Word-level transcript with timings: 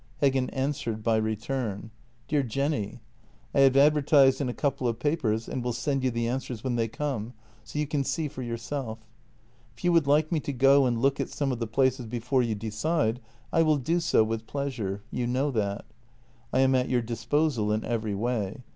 Heggen 0.19 0.49
answered 0.51 1.03
by 1.03 1.17
return:" 1.17 1.91
Dear 2.27 2.41
Jenny,— 2.41 3.01
I 3.53 3.59
have 3.59 3.77
advertised 3.77 4.41
in 4.41 4.49
a 4.49 4.51
couple 4.51 4.87
of 4.87 4.97
papers 4.97 5.47
and 5.47 5.63
will 5.63 5.73
send 5.73 6.03
you 6.03 6.09
the 6.09 6.27
answers 6.27 6.63
when 6.63 6.75
they 6.75 6.87
come, 6.87 7.33
so 7.63 7.77
you 7.77 7.85
can 7.85 8.03
see 8.03 8.27
for 8.27 8.41
yourself. 8.41 8.97
If 9.77 9.83
you 9.83 9.91
would 9.91 10.07
like 10.07 10.31
me 10.31 10.39
to 10.39 10.53
go 10.53 10.87
and 10.87 10.97
look 10.99 11.19
at 11.19 11.29
some 11.29 11.51
of 11.51 11.59
the 11.59 11.67
places 11.67 12.07
before 12.07 12.41
you 12.41 12.55
decide, 12.55 13.21
I 13.53 13.61
will 13.61 13.77
do 13.77 13.99
so 13.99 14.23
with 14.23 14.47
pleasure— 14.47 15.03
you 15.11 15.27
know 15.27 15.51
that. 15.51 15.85
I 16.51 16.61
am 16.61 16.73
at 16.73 16.89
your 16.89 17.03
disposal 17.03 17.71
in 17.71 17.85
every 17.85 18.15
way. 18.15 18.63